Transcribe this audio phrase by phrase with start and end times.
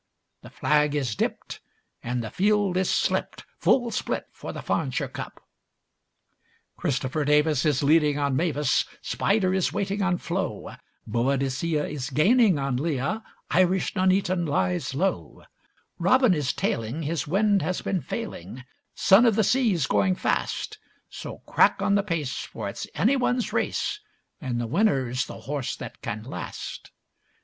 [0.41, 1.59] The flag is dipped
[2.01, 5.43] and the field is slipped, Full split for the Farnshire Cup.
[6.75, 10.75] Christopher Davis is leading on Mavis, Spider is waiting on Flo;
[11.05, 15.43] Boadicea is gaining on Leah, Irish Nuneaton lies low;
[15.99, 18.63] Robin is tailing, his wind has been failing,
[18.95, 20.79] Son of the Sea's going fast:
[21.11, 23.99] So crack on the pace for it's anyone's race,
[24.39, 26.89] And the winner's the horse that can last.